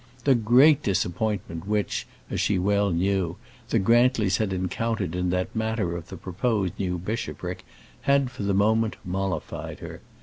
The 0.23 0.33
great 0.33 0.81
disappointment 0.81 1.67
which, 1.67 2.07
as 2.31 2.41
she 2.41 2.57
well 2.57 2.89
knew, 2.89 3.37
the 3.69 3.77
Grantlys 3.77 4.37
had 4.37 4.51
encountered 4.51 5.13
in 5.13 5.29
that 5.29 5.55
matter 5.55 5.95
of 5.95 6.07
the 6.07 6.17
proposed 6.17 6.73
new 6.79 6.97
bishopric 6.97 7.63
had 8.09 8.31
for 8.31 8.41
the 8.41 8.55
moment 8.55 8.95
mollified 9.05 9.77
her. 9.79 10.01